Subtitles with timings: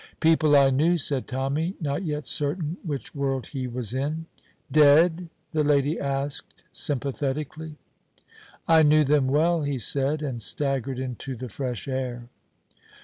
[0.19, 4.25] "People I knew," said Tommy, not yet certain which world he was in.
[4.71, 7.75] "Dead?" the lady asked sympathetically.
[8.67, 12.29] "I knew them well," he said, and staggered into the fresh air.